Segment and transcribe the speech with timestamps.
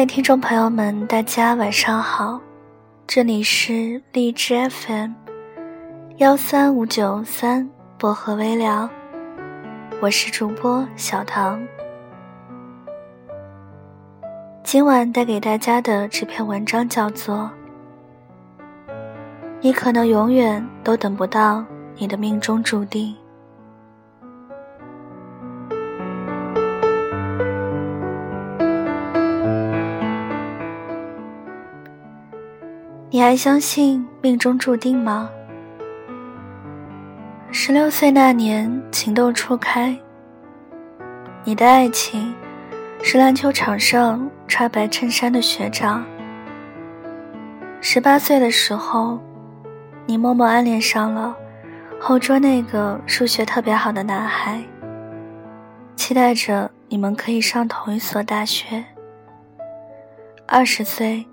[0.00, 2.40] 各位听众朋友们，大家晚上好，
[3.06, 5.12] 这里是荔枝 FM
[6.16, 7.68] 幺三五九三
[7.98, 8.88] 薄荷微凉，
[10.00, 11.62] 我是主播小唐。
[14.64, 17.50] 今晚带给大家的这篇文章叫做
[19.60, 21.62] 《你可能永远都等不到
[21.98, 23.14] 你的命中注定》。
[33.12, 35.28] 你还相信命中注定吗？
[37.50, 39.98] 十六岁那年，情窦初开。
[41.42, 42.32] 你的爱情
[43.02, 46.04] 是篮球场上穿白衬衫的学长。
[47.80, 49.18] 十八岁的时候，
[50.06, 51.36] 你默默暗恋上了
[51.98, 54.62] 后桌那个数学特别好的男孩，
[55.96, 58.84] 期待着你们可以上同一所大学。
[60.46, 61.26] 二十岁。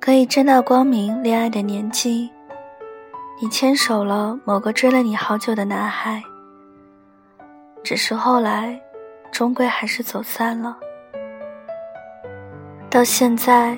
[0.00, 2.30] 可以正大光明恋爱的年纪，
[3.42, 6.22] 你牵手了某个追了你好久的男孩，
[7.82, 8.80] 只是后来，
[9.30, 10.76] 终归还是走散了。
[12.88, 13.76] 到现在，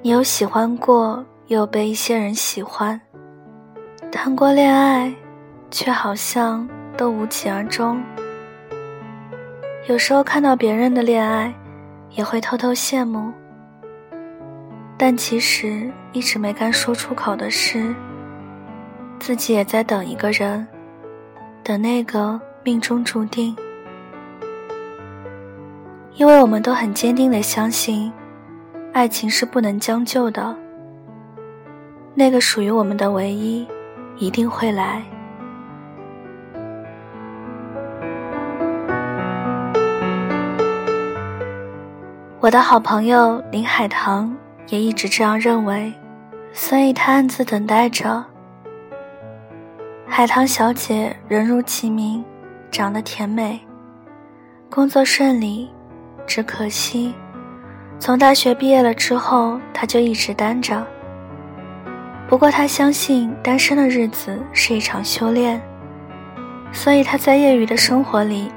[0.00, 2.98] 你有喜欢过，又被一些人喜欢，
[4.10, 5.12] 谈过恋爱，
[5.70, 8.02] 却好像都无疾而终。
[9.88, 11.52] 有时候看到别人的恋爱，
[12.12, 13.30] 也会偷偷羡慕。
[15.04, 17.92] 但其实一直没敢说出口的是，
[19.18, 20.64] 自己也在等一个人，
[21.64, 23.56] 等那个命中注定。
[26.14, 28.12] 因为我们都很坚定的相信，
[28.92, 30.56] 爱情是不能将就的。
[32.14, 33.66] 那个属于我们的唯一，
[34.18, 35.02] 一定会来。
[42.38, 44.32] 我的好朋友林海棠。
[44.68, 45.92] 也一直这样认为，
[46.52, 48.24] 所以他暗自等待着。
[50.06, 52.24] 海棠小姐人如其名，
[52.70, 53.60] 长得甜美，
[54.70, 55.70] 工作顺利，
[56.26, 57.14] 只可惜，
[57.98, 60.86] 从大学毕业了之后，她就一直单着。
[62.28, 65.60] 不过她相信单身的日子是一场修炼，
[66.72, 68.50] 所以她在业余的生活里，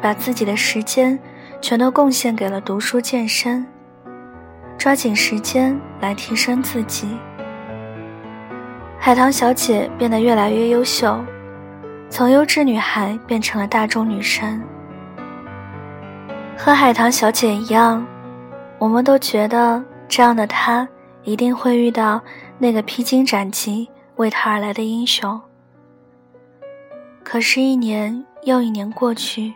[0.00, 1.18] 把自己的时间
[1.60, 3.66] 全都贡献给了读书健身。
[4.78, 7.08] 抓紧时间来提升自己。
[8.98, 11.18] 海棠小姐变得越来越优秀，
[12.10, 14.62] 从优质女孩变成了大众女神。
[16.56, 18.04] 和海棠小姐一样，
[18.78, 20.88] 我们都觉得这样的她
[21.22, 22.20] 一定会遇到
[22.58, 25.40] 那个披荆斩棘为她而来的英雄。
[27.22, 29.52] 可是，一年又一年过去，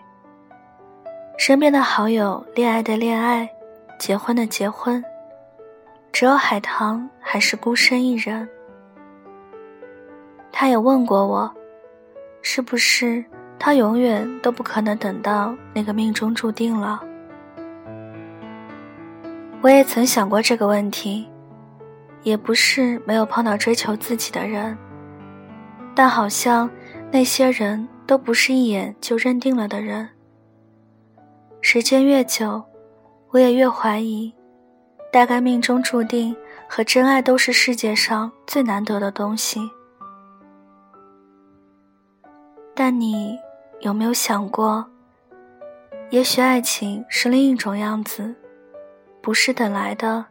[1.39, 3.49] 身边的好友恋爱的恋爱，
[3.99, 5.03] 结婚的结婚。
[6.13, 8.49] 只有海棠还是孤身一人。
[10.53, 11.55] 他也问过我，
[12.43, 13.25] 是不是
[13.59, 17.01] 他永远都不可能等到那个命中注定了？
[19.63, 21.29] 我也曾想过这个问题，
[22.23, 24.77] 也不是没有碰到追求自己的人，
[25.95, 26.69] 但好像
[27.11, 30.09] 那些人都不是一眼就认定了的人。
[31.61, 32.65] 时间越久，
[33.31, 34.35] 我也越怀疑。
[35.13, 36.37] 大概命中注定
[36.69, 39.61] 和真爱都是世界上最难得的东西，
[42.75, 43.37] 但你
[43.81, 44.89] 有没有想过，
[46.11, 48.35] 也许爱情是另一种样子，
[49.21, 50.27] 不是等来的，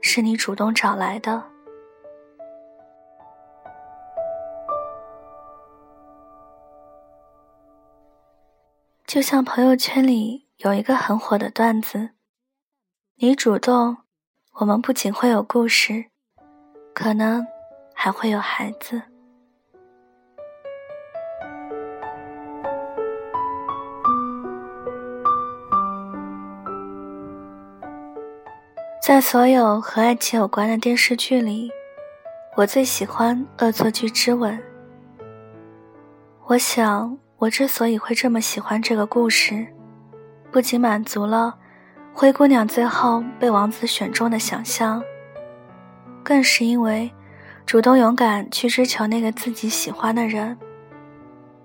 [0.00, 1.44] 是你主动找来的。
[9.06, 12.10] 就像朋友圈里有一个很火的段子。
[13.16, 13.98] 你主动，
[14.54, 16.06] 我们不仅会有故事，
[16.92, 17.46] 可能
[17.94, 19.00] 还会有孩子。
[29.00, 31.70] 在所有和爱情有关的电视剧里，
[32.56, 34.58] 我最喜欢《恶作剧之吻》。
[36.46, 39.64] 我想，我之所以会这么喜欢这个故事，
[40.50, 41.60] 不仅满足了。
[42.16, 45.02] 灰姑娘最后被王子选中的想象，
[46.22, 47.10] 更是因为
[47.66, 50.56] 主动勇敢去追求那个自己喜欢的人。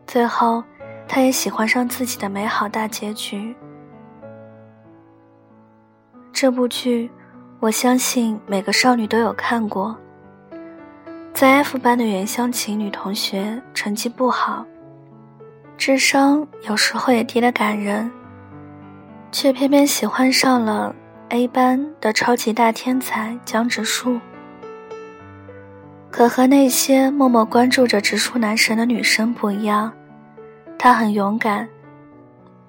[0.07, 0.63] 最后，
[1.07, 3.55] 她也喜欢上自己的美好大结局。
[6.33, 7.11] 这部剧，
[7.59, 9.95] 我相信每个少女都有看过。
[11.31, 14.65] 在 F 班的原乡情女同学成绩不好，
[15.77, 18.11] 智商有时候也低得感人。
[19.31, 20.95] 却偏偏喜欢上了
[21.29, 24.19] A 班的超级大天才江直树。
[26.09, 29.93] 可和那些默默关注着直树男神的女生不一样，
[30.77, 31.69] 他很勇敢，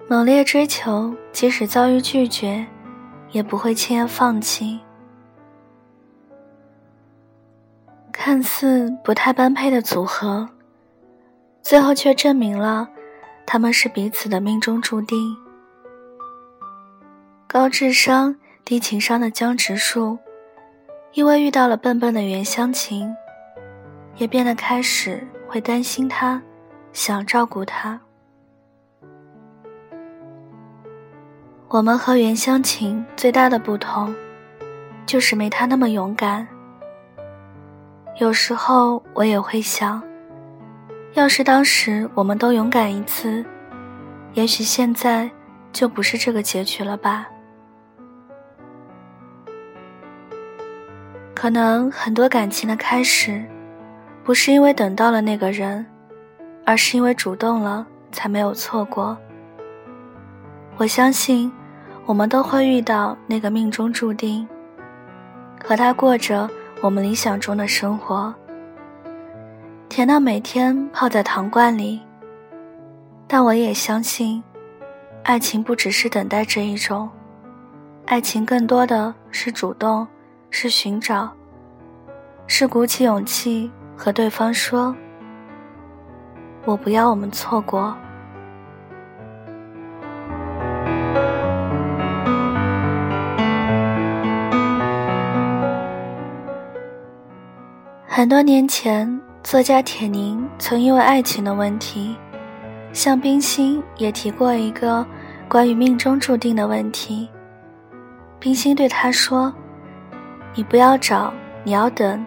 [0.07, 2.65] 猛烈追求，即使遭遇拒绝，
[3.31, 4.79] 也不会轻言放弃。
[8.11, 10.47] 看似不太般配的组合，
[11.63, 12.87] 最后却证明了
[13.47, 15.35] 他们是彼此的命中注定。
[17.53, 18.33] 高智商
[18.63, 20.17] 低情商的江直树，
[21.11, 23.13] 因为遇到了笨笨的袁湘琴。
[24.15, 26.41] 也变得开始会担心他，
[26.93, 27.99] 想照顾他。
[31.67, 34.15] 我们和袁湘琴最大的不同，
[35.05, 36.47] 就是没他那么勇敢。
[38.17, 40.01] 有时候我也会想，
[41.15, 43.43] 要是当时我们都勇敢一次，
[44.35, 45.29] 也许现在
[45.73, 47.27] 就不是这个结局了吧。
[51.41, 53.43] 可能很多感情的开始。
[54.23, 55.83] 不是因为等到了那个人，
[56.63, 59.17] 而是因为主动了才没有错过。
[60.77, 61.51] 我相信，
[62.05, 64.47] 我们都会遇到那个命中注定，
[65.65, 66.47] 和他过着
[66.79, 68.31] 我们理想中的生活，
[69.89, 71.99] 甜到每天泡在糖罐里。
[73.27, 74.43] 但我也相信，
[75.23, 77.09] 爱情不只是等待这一种，
[78.05, 80.07] 爱情更多的是主动，
[80.51, 81.31] 是寻找，
[82.45, 83.71] 是鼓起勇气。
[84.03, 84.95] 和对方说
[86.65, 87.95] ：“我不要我们错过。”
[98.07, 102.17] 很多年前，作家铁凝曾因为爱情的问题，
[102.91, 105.05] 向冰心也提过一个
[105.47, 107.29] 关于命中注定的问题。
[108.39, 109.53] 冰心对他说
[110.53, 111.33] ：“你不要找，
[111.63, 112.25] 你要等。”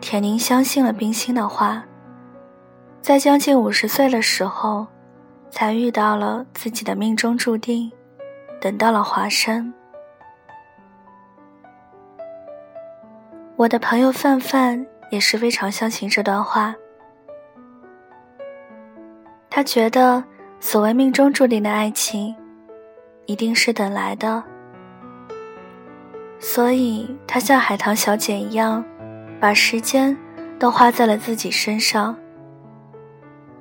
[0.00, 1.82] 铁凝相信了冰心的话，
[3.00, 4.86] 在将近五十岁的时候，
[5.50, 7.90] 才遇到了自己的命中注定，
[8.60, 9.72] 等到了华生。
[13.56, 16.74] 我的朋友范范也是非常相信这段话，
[19.48, 20.22] 他觉得
[20.60, 22.34] 所谓命中注定的爱情，
[23.26, 24.42] 一定是等来的，
[26.54, 28.84] 所以他像海棠小姐一样。
[29.40, 30.16] 把时间
[30.56, 32.16] 都花在了自己身上，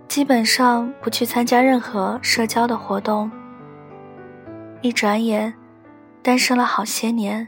[0.08, 3.30] 基本上不去参加任何社交的活动。
[4.82, 5.52] 一转眼，
[6.22, 7.48] 单身了好些年。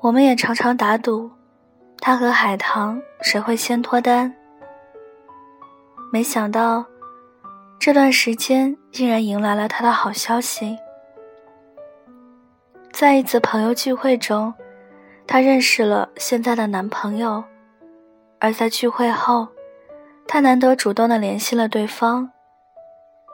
[0.00, 1.30] 我们也常常打赌，
[1.98, 4.32] 他和海棠谁会先脱单。
[6.12, 6.84] 没想到，
[7.80, 10.76] 这段时间竟然迎来了他的好消息。
[12.94, 14.54] 在一次朋友聚会中。
[15.26, 17.42] 她认识了现在的男朋友，
[18.38, 19.48] 而在聚会后，
[20.28, 22.30] 她难得主动的联系了对方，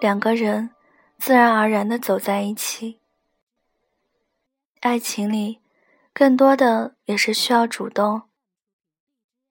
[0.00, 0.70] 两个人
[1.18, 3.00] 自然而然的走在一起。
[4.80, 5.60] 爱情里，
[6.14, 8.22] 更多的也是需要主动，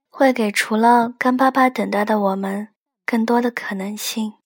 [0.09, 2.69] 会给除了干巴巴等待的我们
[3.05, 4.38] 更多的可能性。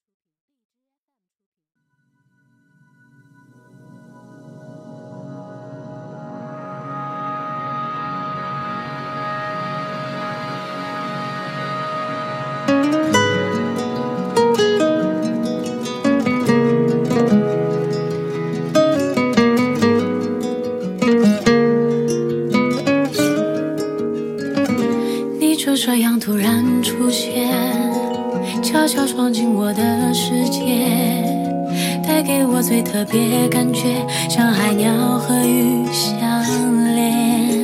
[32.94, 37.58] 特别感觉，像海鸟和鱼相连。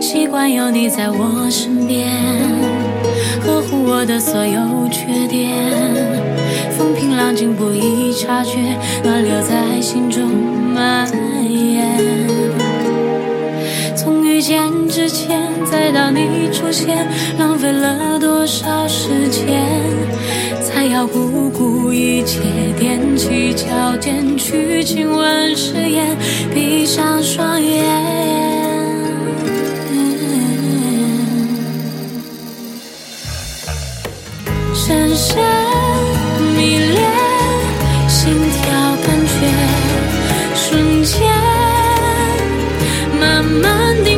[0.00, 2.06] 习惯有你在我身边，
[3.40, 5.50] 呵护我的所有缺点，
[6.78, 11.08] 风平浪静不易察觉，暖流在心中蔓
[11.50, 11.98] 延。
[13.96, 17.04] 从遇见之前，再到你出现，
[17.36, 19.60] 浪费了多少时间？
[20.90, 22.40] 要不顾一切，
[22.80, 26.16] 踮起脚尖去亲吻誓言，
[26.52, 27.84] 闭上双眼，
[34.74, 35.38] 深深。
[36.56, 37.08] 迷恋，
[38.08, 39.32] 心跳感觉
[40.56, 41.20] 瞬间，
[43.20, 44.09] 慢慢的。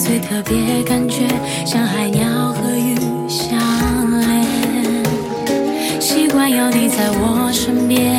[0.00, 1.28] 最特别感觉，
[1.66, 2.96] 像海鸟和鱼
[3.28, 3.58] 相
[4.18, 6.00] 连。
[6.00, 8.16] 习惯有你在我身边，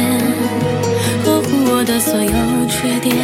[1.26, 2.32] 呵护我的所有
[2.70, 3.16] 缺点，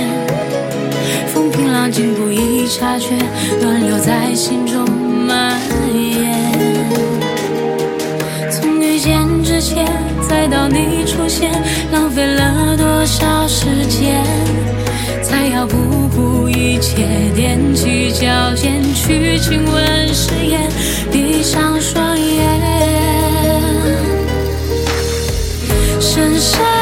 [1.28, 3.16] 风平浪静不易察觉，
[3.62, 5.62] 暖流在心中蔓
[5.94, 6.34] 延。
[8.52, 9.86] 从遇见之前，
[10.28, 11.52] 再到你出现，
[11.94, 14.26] 浪费了多少时间？
[15.22, 20.70] 才要不顾一切，踮起脚尖去亲吻誓言，
[21.12, 22.62] 闭上双眼，
[26.00, 26.77] 深深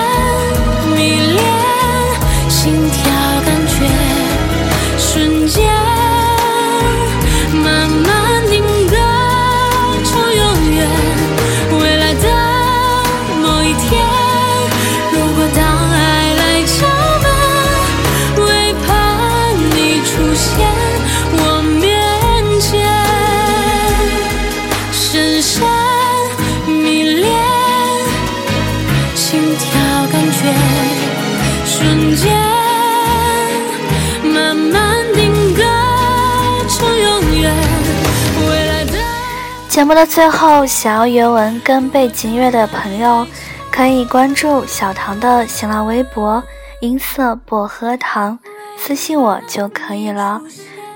[39.70, 43.28] 节目的最后，想要原文跟背景乐的朋友，
[43.70, 46.42] 可以关注小唐的新浪微博
[46.80, 48.40] “音色薄荷糖”，
[48.80, 50.42] 私信我就可以了。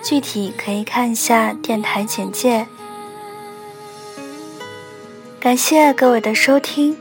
[0.02, 2.68] 具体可以看一下电台简介。
[5.42, 6.96] 感谢各位的收听，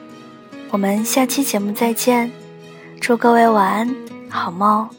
[0.70, 2.32] 我们下期节目再见，
[3.00, 3.94] 祝各位晚安，
[4.28, 4.97] 好梦。